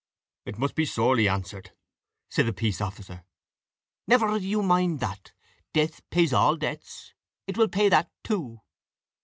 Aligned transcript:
"It 0.47 0.57
must 0.57 0.73
be 0.73 0.85
sorely 0.87 1.27
answered," 1.27 1.73
said 2.27 2.47
the 2.47 2.53
peace 2.53 2.81
officer. 2.81 3.23
"Never 4.07 4.35
you 4.37 4.63
mind 4.63 4.99
that. 4.99 5.31
Death 5.75 6.01
pays 6.09 6.33
all 6.33 6.55
debts; 6.55 7.13
it 7.45 7.55
will 7.55 7.67
pay 7.67 7.87
that 7.89 8.09
too." 8.23 8.61